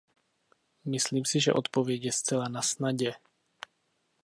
Myslím 0.85 1.25
si, 1.25 1.39
že 1.41 1.53
odpověď 1.53 2.03
je 2.03 2.11
zcela 2.11 2.47
nasnadě. 2.49 3.11